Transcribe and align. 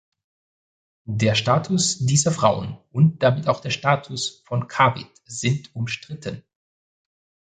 Der 1.05 1.35
Status 1.35 1.99
dieser 1.99 2.31
Frauen 2.31 2.79
und 2.91 3.21
damit 3.21 3.47
auch 3.47 3.59
der 3.59 3.69
Status 3.69 4.41
von 4.47 4.67
Kawit 4.67 5.05
sind 5.25 5.75
umstritten. 5.75 6.41